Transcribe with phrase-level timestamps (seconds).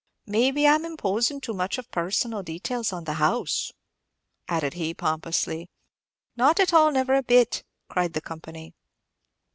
[0.25, 3.71] "Maybe I'm imposin' too much of personal details on the house,"
[4.47, 5.69] added he, pompously.
[6.35, 8.73] "Not at all; never a bit," cried the company.